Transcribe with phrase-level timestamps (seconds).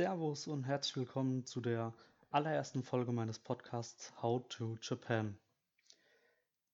[0.00, 1.92] Servus und herzlich willkommen zu der
[2.30, 5.36] allerersten Folge meines Podcasts How to Japan.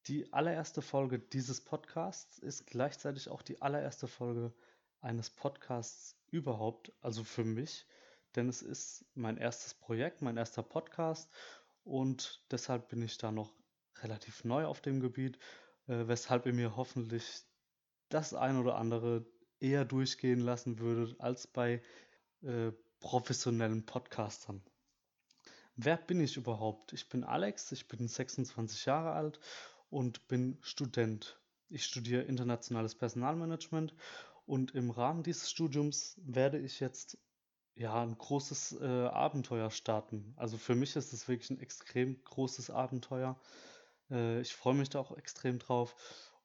[0.06, 4.52] Die allererste Folge dieses Podcasts ist gleichzeitig auch die allererste Folge
[5.00, 7.88] eines Podcasts überhaupt, also für mich,
[8.36, 11.28] denn es ist mein erstes Projekt, mein erster Podcast
[11.82, 13.52] und deshalb bin ich da noch
[14.02, 15.36] relativ neu auf dem Gebiet,
[15.88, 17.42] äh, weshalb ihr mir hoffentlich
[18.08, 19.26] das ein oder andere
[19.58, 21.82] eher durchgehen lassen würdet als bei
[22.42, 24.62] äh, professionellen Podcastern.
[25.76, 26.92] Wer bin ich überhaupt?
[26.92, 29.40] Ich bin Alex, ich bin 26 Jahre alt
[29.90, 31.38] und bin Student.
[31.68, 33.94] Ich studiere internationales Personalmanagement
[34.46, 37.18] und im Rahmen dieses Studiums werde ich jetzt
[37.74, 40.32] ja ein großes äh, Abenteuer starten.
[40.36, 43.38] Also für mich ist es wirklich ein extrem großes Abenteuer.
[44.10, 45.94] Äh, ich freue mich da auch extrem drauf.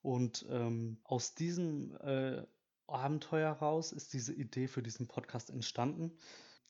[0.01, 2.45] Und ähm, aus diesem äh,
[2.91, 6.17] Abenteuer raus ist diese Idee für diesen Podcast entstanden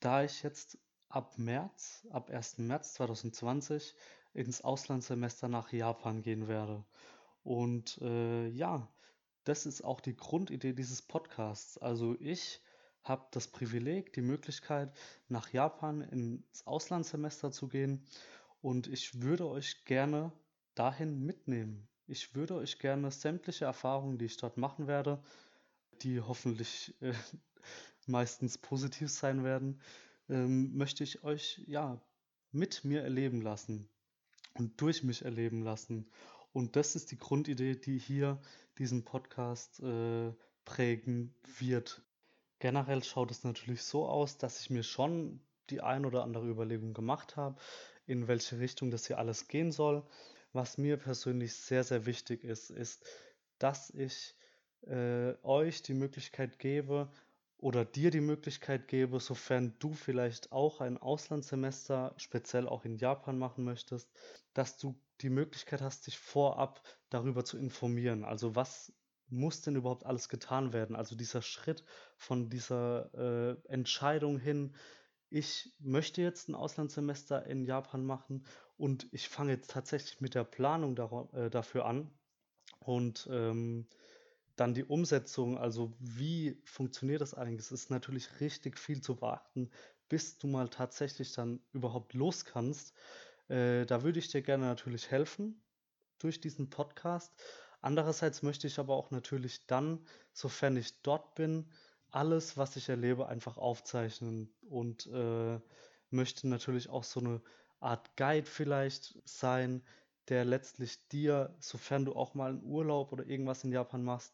[0.02, 2.58] da ich jetzt ab März, ab 1.
[2.58, 3.96] März 2020
[4.34, 6.84] ins Auslandssemester nach Japan gehen werde.
[7.44, 8.92] Und äh, ja,
[9.46, 11.78] das ist auch die Grundidee dieses Podcasts.
[11.78, 12.62] Also ich
[13.04, 14.92] habe das Privileg, die Möglichkeit,
[15.28, 18.06] nach Japan ins Auslandssemester zu gehen
[18.62, 20.32] und ich würde euch gerne
[20.76, 21.88] dahin mitnehmen.
[22.08, 25.22] Ich würde euch gerne sämtliche Erfahrungen, die ich dort machen werde,
[26.04, 27.14] die hoffentlich äh,
[28.08, 29.82] meistens positiv sein werden,
[30.30, 32.02] ähm, möchte ich euch ja
[32.52, 33.90] mit mir erleben lassen
[34.56, 36.10] und durch mich erleben lassen.
[36.54, 38.42] Und das ist die Grundidee, die hier
[38.78, 40.34] diesen Podcast äh,
[40.66, 42.02] prägen wird.
[42.60, 46.94] Generell schaut es natürlich so aus, dass ich mir schon die ein oder andere Überlegung
[46.94, 47.60] gemacht habe,
[48.06, 50.06] in welche Richtung das hier alles gehen soll.
[50.54, 53.06] Was mir persönlich sehr, sehr wichtig ist, ist,
[53.58, 54.36] dass ich
[54.88, 57.10] äh, euch die Möglichkeit gebe,
[57.62, 63.38] oder dir die Möglichkeit gebe, sofern du vielleicht auch ein Auslandssemester speziell auch in Japan
[63.38, 64.12] machen möchtest,
[64.54, 68.26] dass du die Möglichkeit hast, dich vorab darüber zu informieren.
[68.26, 68.92] Also was
[69.30, 70.96] muss denn überhaupt alles getan werden?
[70.96, 71.84] Also dieser Schritt
[72.18, 74.76] von dieser äh, Entscheidung hin,
[75.30, 78.44] ich möchte jetzt ein Auslandssemester in Japan machen
[78.76, 80.98] und ich fange jetzt tatsächlich mit der Planung
[81.34, 82.10] äh, dafür an.
[82.80, 83.88] Und ähm,
[84.62, 87.62] dann die Umsetzung, also wie funktioniert das eigentlich?
[87.62, 89.72] Es ist natürlich richtig viel zu beachten,
[90.08, 92.94] bis du mal tatsächlich dann überhaupt los kannst.
[93.48, 95.60] Äh, da würde ich dir gerne natürlich helfen
[96.20, 97.34] durch diesen Podcast.
[97.82, 101.68] Andererseits möchte ich aber auch natürlich dann, sofern ich dort bin,
[102.12, 105.60] alles, was ich erlebe, einfach aufzeichnen und äh,
[106.12, 107.42] möchte natürlich auch so eine
[107.80, 109.82] Art Guide vielleicht sein,
[110.30, 114.34] der letztlich dir, sofern du auch mal einen Urlaub oder irgendwas in Japan machst,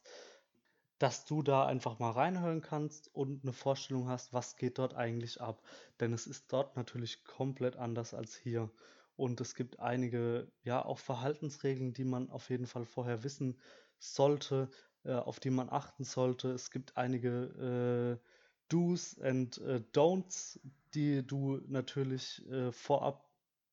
[0.99, 5.41] dass du da einfach mal reinhören kannst und eine Vorstellung hast, was geht dort eigentlich
[5.41, 5.61] ab.
[5.99, 8.71] Denn es ist dort natürlich komplett anders als hier.
[9.15, 13.59] Und es gibt einige, ja, auch Verhaltensregeln, die man auf jeden Fall vorher wissen
[13.99, 14.69] sollte,
[15.03, 16.51] äh, auf die man achten sollte.
[16.51, 18.27] Es gibt einige äh,
[18.69, 20.59] Do's and äh, Don'ts,
[20.93, 23.27] die du natürlich äh, vorab,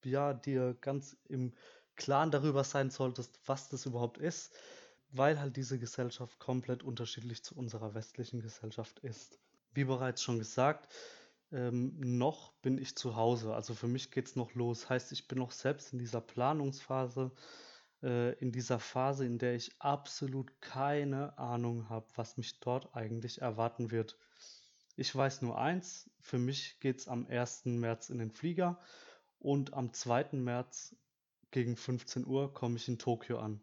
[0.04, 1.52] ja, dir ganz im
[1.96, 4.52] Klaren darüber sein solltest, was das überhaupt ist,
[5.10, 9.38] weil halt diese Gesellschaft komplett unterschiedlich zu unserer westlichen Gesellschaft ist.
[9.72, 10.92] Wie bereits schon gesagt,
[11.52, 13.54] ähm, noch bin ich zu Hause.
[13.54, 14.88] Also für mich geht es noch los.
[14.88, 17.30] Heißt, ich bin noch selbst in dieser Planungsphase,
[18.02, 23.40] äh, in dieser Phase, in der ich absolut keine Ahnung habe, was mich dort eigentlich
[23.40, 24.18] erwarten wird.
[24.96, 27.66] Ich weiß nur eins, für mich geht es am 1.
[27.66, 28.80] März in den Flieger
[29.38, 30.30] und am 2.
[30.32, 30.96] März
[31.54, 33.60] gegen 15 Uhr komme ich in Tokio an.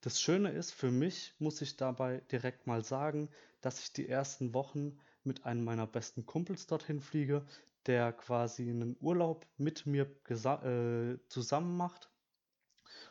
[0.00, 3.28] Das Schöne ist, für mich muss ich dabei direkt mal sagen,
[3.60, 7.44] dass ich die ersten Wochen mit einem meiner besten Kumpels dorthin fliege,
[7.84, 12.08] der quasi einen Urlaub mit mir äh, zusammen macht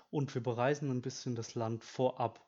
[0.09, 2.43] und wir bereisen ein bisschen das Land vorab.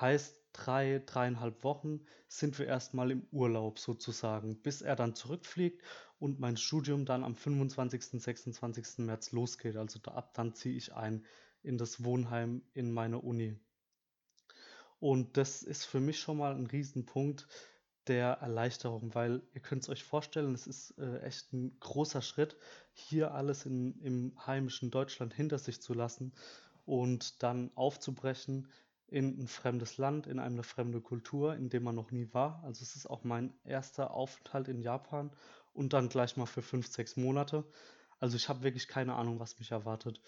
[0.00, 5.82] Heißt, drei, dreieinhalb Wochen sind wir erstmal im Urlaub sozusagen, bis er dann zurückfliegt
[6.18, 8.98] und mein Studium dann am 25., 26.
[8.98, 9.76] März losgeht.
[9.76, 11.24] Also ab dann ziehe ich ein
[11.62, 13.58] in das Wohnheim in meine Uni.
[15.00, 17.46] Und das ist für mich schon mal ein Riesenpunkt
[18.06, 22.56] der Erleichterung, weil ihr könnt es euch vorstellen, es ist äh, echt ein großer Schritt,
[22.92, 26.32] hier alles in, im heimischen Deutschland hinter sich zu lassen
[26.84, 28.68] und dann aufzubrechen
[29.06, 32.62] in ein fremdes Land, in eine fremde Kultur, in dem man noch nie war.
[32.64, 35.30] Also es ist auch mein erster Aufenthalt in Japan
[35.72, 37.64] und dann gleich mal für fünf, sechs Monate.
[38.18, 40.20] Also ich habe wirklich keine Ahnung, was mich erwartet.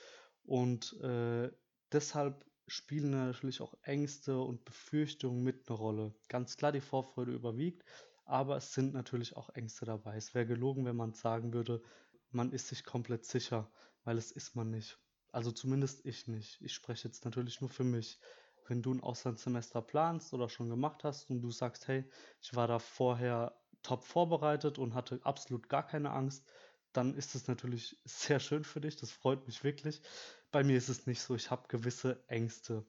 [0.45, 1.51] Und äh,
[1.93, 6.15] deshalb spielen natürlich auch Ängste und Befürchtungen mit eine Rolle.
[6.29, 7.85] Ganz klar, die Vorfreude überwiegt,
[8.25, 10.17] aber es sind natürlich auch Ängste dabei.
[10.17, 11.83] Es wäre gelogen, wenn man sagen würde,
[12.31, 13.71] man ist sich komplett sicher,
[14.05, 14.99] weil es ist man nicht.
[15.33, 16.61] Also zumindest ich nicht.
[16.61, 18.19] Ich spreche jetzt natürlich nur für mich.
[18.69, 22.05] Wenn du ein Auslandssemester planst oder schon gemacht hast und du sagst, hey,
[22.41, 26.45] ich war da vorher top vorbereitet und hatte absolut gar keine Angst,
[26.93, 28.97] dann ist es natürlich sehr schön für dich.
[28.97, 30.03] Das freut mich wirklich.
[30.51, 31.35] Bei mir ist es nicht so.
[31.35, 32.85] Ich habe gewisse Ängste.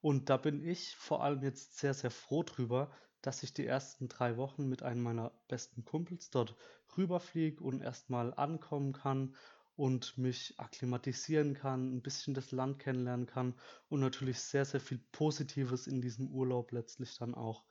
[0.00, 2.90] Und da bin ich vor allem jetzt sehr, sehr froh drüber,
[3.20, 6.54] dass ich die ersten drei Wochen mit einem meiner besten Kumpels dort
[6.96, 9.34] rüberfliege und erstmal ankommen kann
[9.78, 13.54] und mich akklimatisieren kann, ein bisschen das Land kennenlernen kann
[13.88, 17.64] und natürlich sehr, sehr viel Positives in diesem Urlaub letztlich dann auch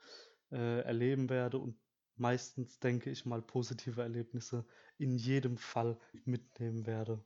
[0.50, 1.76] äh, erleben werde und
[2.16, 4.64] meistens, denke ich mal, positive Erlebnisse
[4.96, 7.22] in jedem Fall mitnehmen werde.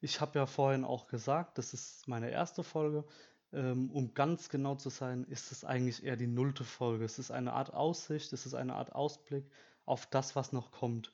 [0.00, 3.04] Ich habe ja vorhin auch gesagt, das ist meine erste Folge.
[3.52, 7.04] Ähm, um ganz genau zu sein, ist es eigentlich eher die nullte Folge.
[7.04, 9.50] Es ist eine Art Aussicht, es ist eine Art Ausblick
[9.86, 11.10] auf das, was noch kommt.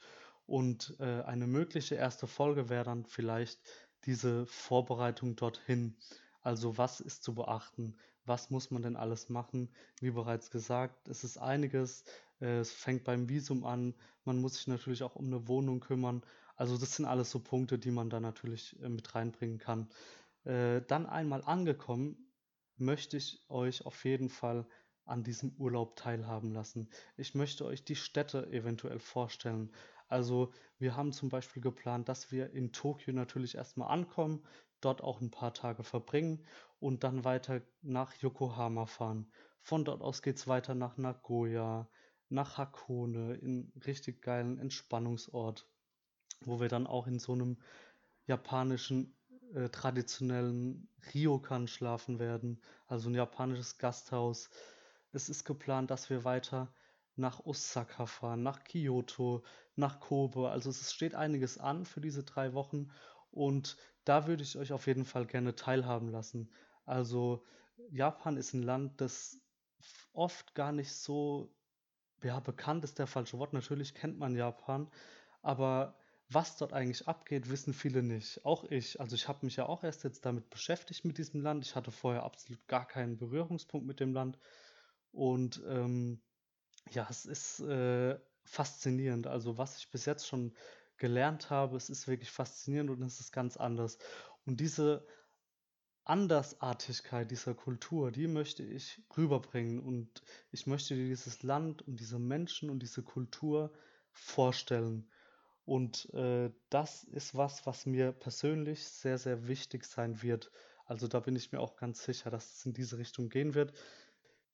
[0.46, 3.60] Und äh, eine mögliche erste Folge wäre dann vielleicht
[4.04, 5.96] diese Vorbereitung dorthin.
[6.40, 7.96] Also was ist zu beachten?
[8.24, 9.68] Was muss man denn alles machen?
[10.00, 12.04] Wie bereits gesagt, es ist einiges.
[12.40, 13.94] Äh, es fängt beim Visum an.
[14.24, 16.22] Man muss sich natürlich auch um eine Wohnung kümmern.
[16.56, 19.88] Also das sind alles so Punkte, die man da natürlich äh, mit reinbringen kann.
[20.44, 22.30] Äh, dann einmal angekommen,
[22.76, 24.66] möchte ich euch auf jeden Fall
[25.04, 26.88] an diesem Urlaub teilhaben lassen.
[27.16, 29.72] Ich möchte euch die Städte eventuell vorstellen.
[30.08, 34.44] Also wir haben zum Beispiel geplant, dass wir in Tokio natürlich erstmal ankommen,
[34.80, 36.44] dort auch ein paar Tage verbringen
[36.78, 39.30] und dann weiter nach Yokohama fahren.
[39.62, 41.88] Von dort aus geht es weiter nach Nagoya,
[42.28, 45.68] nach Hakone, in richtig geilen Entspannungsort,
[46.44, 47.58] wo wir dann auch in so einem
[48.26, 49.16] japanischen
[49.54, 54.50] äh, traditionellen Ryokan schlafen werden, also ein japanisches Gasthaus.
[55.12, 56.72] Es ist geplant, dass wir weiter
[57.16, 59.42] nach Osaka fahren, nach Kyoto,
[59.74, 60.50] nach Kobe.
[60.50, 62.90] Also es steht einiges an für diese drei Wochen
[63.30, 66.50] und da würde ich euch auf jeden Fall gerne teilhaben lassen.
[66.84, 67.44] Also
[67.90, 69.38] Japan ist ein Land, das
[70.12, 71.52] oft gar nicht so,
[72.22, 73.52] ja, bekannt ist der falsche Wort.
[73.52, 74.90] Natürlich kennt man Japan,
[75.42, 75.96] aber
[76.28, 78.44] was dort eigentlich abgeht, wissen viele nicht.
[78.44, 79.00] Auch ich.
[79.00, 81.64] Also ich habe mich ja auch erst jetzt damit beschäftigt mit diesem Land.
[81.64, 84.38] Ich hatte vorher absolut gar keinen Berührungspunkt mit dem Land.
[85.12, 86.20] Und ähm,
[86.90, 89.26] ja, es ist äh, faszinierend.
[89.26, 90.54] Also was ich bis jetzt schon
[90.96, 93.98] gelernt habe, es ist wirklich faszinierend und es ist ganz anders.
[94.46, 95.06] Und diese
[96.04, 100.22] Andersartigkeit dieser Kultur, die möchte ich rüberbringen und
[100.52, 103.72] ich möchte dir dieses Land und diese Menschen und diese Kultur
[104.12, 105.10] vorstellen.
[105.64, 110.52] Und äh, das ist was, was mir persönlich sehr, sehr wichtig sein wird.
[110.84, 113.72] Also da bin ich mir auch ganz sicher, dass es in diese Richtung gehen wird,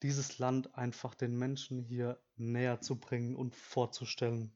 [0.03, 4.51] dieses Land einfach den Menschen hier näher zu bringen und vorzustellen.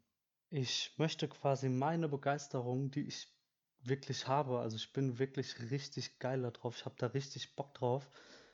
[0.49, 3.33] Ich möchte quasi meine Begeisterung, die ich
[3.81, 8.09] wirklich habe, also ich bin wirklich richtig geil darauf, ich habe da richtig Bock drauf.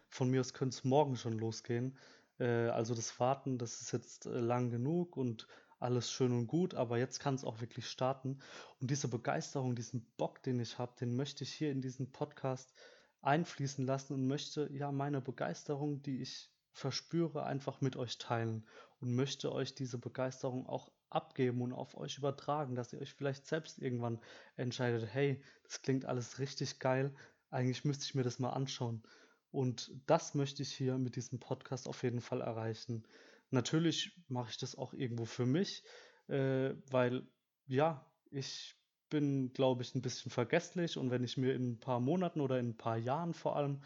[0.08, 1.98] Von mir aus könnte es morgen schon losgehen.
[2.40, 5.48] Äh, also das Warten, das ist jetzt äh, lang genug und
[5.80, 8.40] alles schön und gut, aber jetzt kann es auch wirklich starten.
[8.80, 12.74] Und diese Begeisterung, diesen Bock, den ich habe, den möchte ich hier in diesen Podcast
[13.22, 18.66] einfließen lassen und möchte ja meine Begeisterung, die ich verspüre, einfach mit euch teilen
[19.00, 23.46] und möchte euch diese Begeisterung auch abgeben und auf euch übertragen, dass ihr euch vielleicht
[23.46, 24.20] selbst irgendwann
[24.56, 27.16] entscheidet, hey, das klingt alles richtig geil,
[27.50, 29.04] eigentlich müsste ich mir das mal anschauen.
[29.52, 33.04] Und das möchte ich hier mit diesem Podcast auf jeden Fall erreichen.
[33.52, 35.84] Natürlich mache ich das auch irgendwo für mich,
[36.28, 37.28] äh, weil
[37.68, 38.76] ja, ich
[39.12, 42.58] bin, glaube ich, ein bisschen vergesslich und wenn ich mir in ein paar Monaten oder
[42.58, 43.84] in ein paar Jahren vor allem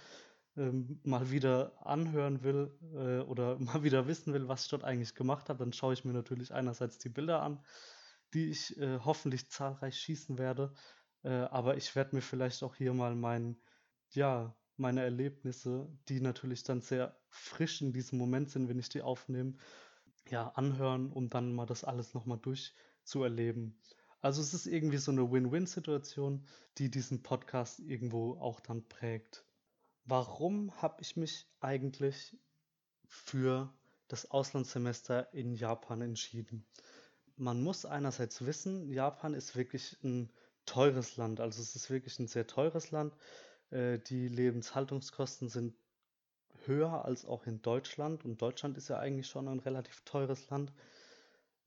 [0.58, 5.16] ähm, mal wieder anhören will äh, oder mal wieder wissen will, was ich dort eigentlich
[5.16, 7.64] gemacht habe, dann schaue ich mir natürlich einerseits die Bilder an,
[8.34, 10.74] die ich äh, hoffentlich zahlreich schießen werde,
[11.24, 13.58] äh, aber ich werde mir vielleicht auch hier mal mein,
[14.12, 19.02] ja, meine Erlebnisse, die natürlich dann sehr frisch in diesem Moment sind, wenn ich die
[19.02, 19.56] aufnehme,
[20.30, 23.80] ja, anhören, um dann mal das alles nochmal durchzuerleben.
[24.22, 26.46] Also es ist irgendwie so eine Win-Win-Situation,
[26.78, 29.47] die diesen Podcast irgendwo auch dann prägt.
[30.10, 32.38] Warum habe ich mich eigentlich
[33.10, 33.74] für
[34.08, 36.66] das Auslandssemester in Japan entschieden?
[37.36, 40.32] Man muss einerseits wissen, Japan ist wirklich ein
[40.66, 41.42] teures Land.
[41.42, 43.18] Also es ist wirklich ein sehr teures Land.
[43.70, 45.76] Äh, die Lebenshaltungskosten sind
[46.66, 50.72] höher als auch in Deutschland und Deutschland ist ja eigentlich schon ein relativ teures Land.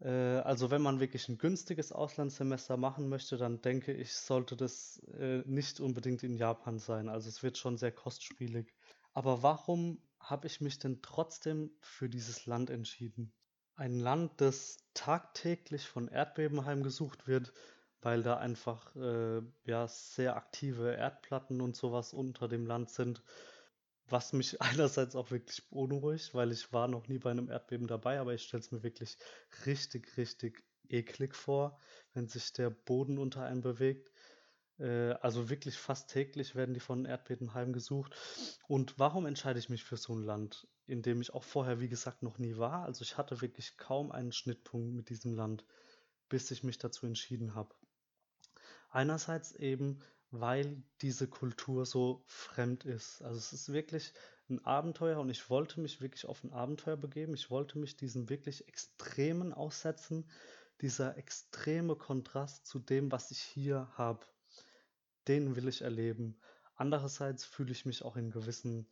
[0.00, 4.98] Äh, also wenn man wirklich ein günstiges Auslandssemester machen möchte, dann denke ich, sollte das
[5.18, 7.08] äh, nicht unbedingt in Japan sein.
[7.08, 8.74] Also es wird schon sehr kostspielig.
[9.12, 13.32] Aber warum habe ich mich denn trotzdem für dieses Land entschieden?
[13.76, 17.52] Ein Land, das tagtäglich von Erdbeben heimgesucht wird,
[18.02, 23.22] weil da einfach äh, ja, sehr aktive Erdplatten und sowas unter dem Land sind.
[24.10, 28.20] Was mich einerseits auch wirklich beunruhigt, weil ich war noch nie bei einem Erdbeben dabei,
[28.20, 29.16] aber ich stelle es mir wirklich
[29.64, 31.78] richtig, richtig eklig vor,
[32.12, 34.10] wenn sich der Boden unter einem bewegt.
[34.78, 38.14] Äh, also wirklich fast täglich werden die von Erdbeben heimgesucht.
[38.66, 41.88] Und warum entscheide ich mich für so ein Land, in dem ich auch vorher, wie
[41.88, 42.84] gesagt, noch nie war?
[42.84, 45.64] Also ich hatte wirklich kaum einen Schnittpunkt mit diesem Land,
[46.28, 47.74] bis ich mich dazu entschieden habe.
[48.90, 53.22] Einerseits eben, weil diese Kultur so fremd ist.
[53.22, 54.12] Also es ist wirklich
[54.48, 57.34] ein Abenteuer und ich wollte mich wirklich auf ein Abenteuer begeben.
[57.34, 60.28] Ich wollte mich diesem wirklich Extremen aussetzen,
[60.80, 64.24] dieser extreme Kontrast zu dem, was ich hier habe
[65.28, 66.36] den will ich erleben.
[66.74, 68.88] Andererseits fühle ich mich auch in gewissen,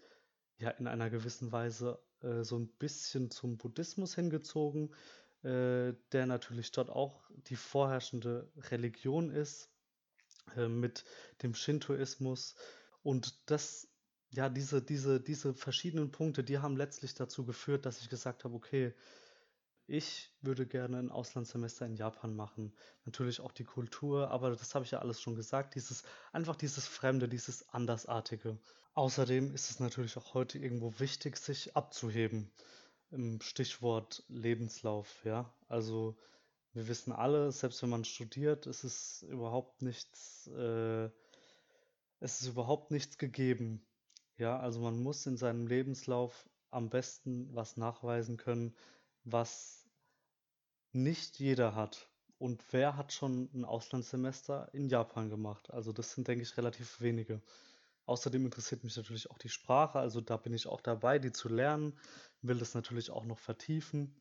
[0.59, 4.95] ja, in einer gewissen Weise äh, so ein bisschen zum Buddhismus hingezogen,
[5.43, 9.71] äh, der natürlich dort auch die vorherrschende Religion ist,
[10.57, 11.05] äh, mit
[11.43, 12.55] dem Shintoismus.
[13.03, 13.89] Und das,
[14.31, 18.55] ja, diese, diese, diese verschiedenen Punkte, die haben letztlich dazu geführt, dass ich gesagt habe,
[18.55, 18.95] okay,
[19.89, 22.75] ich würde gerne ein Auslandssemester in Japan machen.
[23.07, 25.75] Natürlich auch die Kultur, aber das habe ich ja alles schon gesagt.
[25.75, 28.59] Dieses, einfach dieses Fremde, dieses Andersartige.
[28.93, 32.51] Außerdem ist es natürlich auch heute irgendwo wichtig, sich abzuheben.
[33.11, 35.51] Im Stichwort Lebenslauf, ja.
[35.69, 36.19] Also
[36.79, 41.11] wir wissen alle, selbst wenn man studiert, ist es überhaupt nichts, äh,
[42.21, 43.85] es ist überhaupt nichts gegeben.
[44.37, 48.77] Ja, also man muss in seinem Lebenslauf am besten was nachweisen können,
[49.25, 49.89] was
[50.93, 52.09] nicht jeder hat.
[52.39, 55.73] Und wer hat schon ein Auslandssemester in Japan gemacht?
[55.73, 57.43] Also das sind, denke ich, relativ wenige.
[58.07, 61.49] Außerdem interessiert mich natürlich auch die Sprache, also da bin ich auch dabei, die zu
[61.49, 61.99] lernen,
[62.41, 64.15] will das natürlich auch noch vertiefen.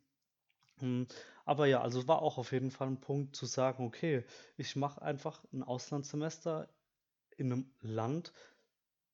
[0.80, 1.08] Hm,
[1.46, 4.24] aber ja, also war auch auf jeden Fall ein Punkt zu sagen, okay,
[4.58, 6.68] ich mache einfach ein Auslandssemester
[7.38, 8.34] in einem Land,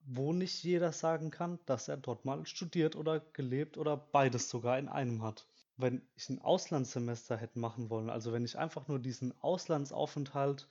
[0.06, 4.80] wo nicht jeder sagen kann, dass er dort mal studiert oder gelebt oder beides sogar
[4.80, 5.48] in einem hat.
[5.78, 10.68] Wenn ich ein Auslandssemester hätte machen wollen, also wenn ich einfach nur diesen Auslandsaufenthalt,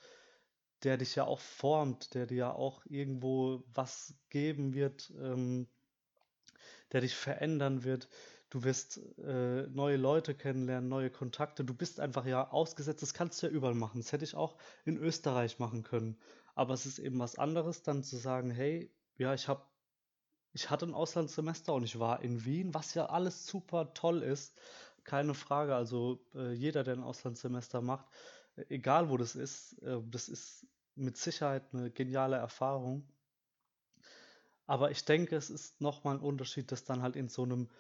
[0.85, 5.69] der dich ja auch formt, der dir ja auch irgendwo was geben wird, ähm,
[6.93, 8.09] der dich verändern wird,
[8.53, 13.43] du wirst äh, neue Leute kennenlernen, neue Kontakte, du bist einfach ja ausgesetzt, das kannst
[13.43, 16.19] du ja überall machen, das hätte ich auch in Österreich machen können,
[16.55, 19.63] aber es ist eben was anderes, dann zu sagen, hey, ja, ich habe
[20.55, 24.55] ich hatte ein Auslandssemester und ich war in Wien, was ja alles super toll ist,
[25.03, 25.75] keine Frage.
[25.75, 28.05] Also äh, jeder, der ein Auslandssemester macht,
[28.69, 33.09] egal wo das ist, äh, das ist mit Sicherheit eine geniale Erfahrung.
[34.67, 37.71] Aber ich denke, es ist nochmal ein Unterschied, das dann halt in so einem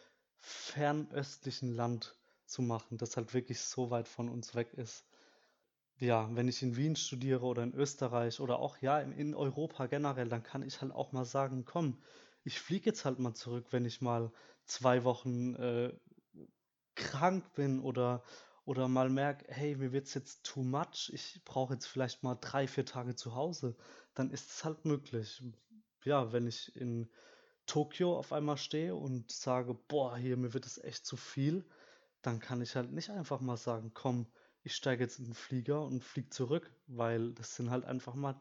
[0.42, 5.06] fernöstlichen Land zu machen, das halt wirklich so weit von uns weg ist.
[5.98, 10.28] Ja, wenn ich in Wien studiere oder in Österreich oder auch ja in Europa generell,
[10.28, 12.02] dann kann ich halt auch mal sagen, komm,
[12.44, 14.32] ich fliege jetzt halt mal zurück, wenn ich mal
[14.64, 15.92] zwei Wochen äh,
[16.94, 18.22] krank bin oder,
[18.64, 22.36] oder mal merke, hey, mir wird es jetzt too much, ich brauche jetzt vielleicht mal
[22.40, 23.76] drei, vier Tage zu Hause,
[24.14, 25.42] dann ist es halt möglich.
[26.04, 27.08] Ja, wenn ich in
[27.66, 31.64] Tokio auf einmal stehe und sage, boah, hier, mir wird es echt zu viel,
[32.22, 34.26] dann kann ich halt nicht einfach mal sagen, komm,
[34.62, 38.40] ich steige jetzt in den Flieger und fliege zurück, weil das sind halt einfach mal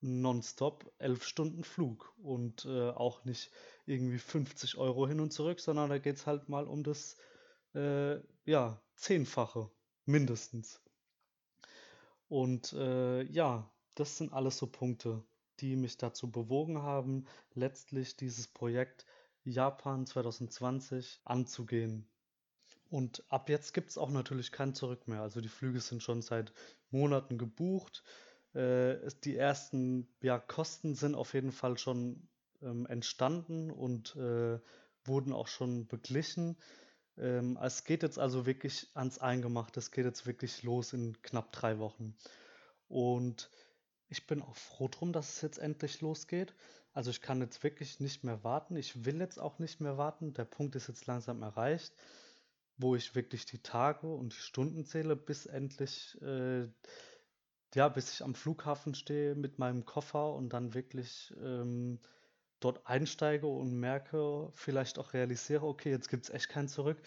[0.00, 3.50] nonstop elf Stunden Flug und äh, auch nicht
[3.86, 7.16] irgendwie 50 Euro hin und zurück, sondern da geht es halt mal um das
[7.74, 9.70] äh, ja, zehnfache
[10.06, 10.80] mindestens.
[12.28, 15.22] Und äh, ja, das sind alles so Punkte,
[15.60, 19.06] die mich dazu bewogen haben, letztlich dieses Projekt
[19.44, 22.06] Japan 2020 anzugehen.
[22.90, 25.22] Und ab jetzt gibt es auch natürlich kein Zurück mehr.
[25.22, 26.52] Also die Flüge sind schon seit
[26.90, 28.02] Monaten gebucht.
[28.52, 32.28] Äh, die ersten ja, Kosten sind auf jeden Fall schon
[32.62, 34.58] ähm, entstanden und äh,
[35.04, 36.56] wurden auch schon beglichen.
[37.16, 39.78] Ähm, es geht jetzt also wirklich ans Eingemachte.
[39.78, 42.16] Es geht jetzt wirklich los in knapp drei Wochen.
[42.88, 43.50] Und
[44.10, 46.52] ich bin auch froh drum, dass es jetzt endlich losgeht.
[46.92, 48.76] Also ich kann jetzt wirklich nicht mehr warten.
[48.76, 50.34] Ich will jetzt auch nicht mehr warten.
[50.34, 51.94] Der Punkt ist jetzt langsam erreicht,
[52.76, 56.66] wo ich wirklich die Tage und die Stunden zähle, bis endlich, äh,
[57.74, 62.00] ja, bis ich am Flughafen stehe mit meinem Koffer und dann wirklich ähm,
[62.58, 67.00] dort einsteige und merke, vielleicht auch realisiere, okay, jetzt gibt es echt kein Zurück.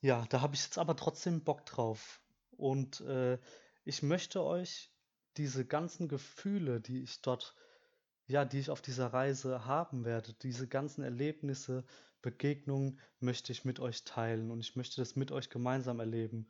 [0.00, 2.22] Ja, da habe ich jetzt aber trotzdem Bock drauf.
[2.56, 3.38] Und äh,
[3.84, 4.93] ich möchte euch
[5.36, 7.54] diese ganzen Gefühle, die ich dort
[8.26, 10.32] ja, die ich auf dieser Reise haben werde.
[10.42, 11.84] Diese ganzen Erlebnisse,
[12.22, 16.48] Begegnungen möchte ich mit euch teilen und ich möchte das mit euch gemeinsam erleben.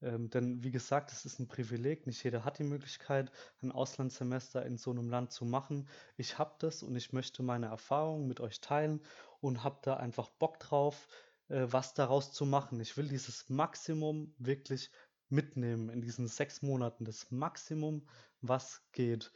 [0.00, 2.06] Ähm, denn wie gesagt, es ist ein Privileg.
[2.06, 3.30] Nicht jeder hat die Möglichkeit,
[3.62, 5.86] ein Auslandssemester in so einem Land zu machen.
[6.16, 9.02] Ich habe das und ich möchte meine Erfahrungen mit euch teilen
[9.40, 11.08] und habe da einfach Bock drauf,
[11.48, 12.80] äh, was daraus zu machen.
[12.80, 14.90] Ich will dieses Maximum wirklich
[15.32, 17.04] mitnehmen in diesen sechs Monaten.
[17.04, 18.06] Das Maximum,
[18.40, 19.32] was geht.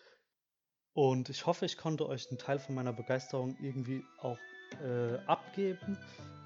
[0.92, 4.38] Und ich hoffe, ich konnte euch einen Teil von meiner Begeisterung irgendwie auch
[4.82, 5.98] äh, abgeben,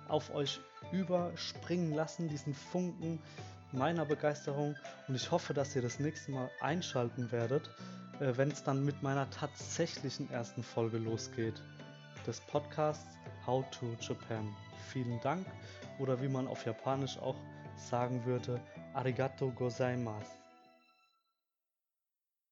[0.09, 0.61] auf euch
[0.93, 3.21] überspringen lassen, diesen Funken
[3.73, 4.77] meiner Begeisterung.
[5.07, 7.71] Und ich hoffe, dass ihr das nächste Mal einschalten werdet,
[8.21, 11.63] äh, wenn es dann mit meiner tatsächlichen ersten Folge losgeht.
[12.27, 13.17] Des Podcasts
[13.47, 14.55] How to Japan.
[14.93, 15.47] Vielen Dank
[15.99, 17.37] oder wie man auf Japanisch auch
[17.77, 18.61] sagen würde,
[18.95, 20.40] ありがとうございます。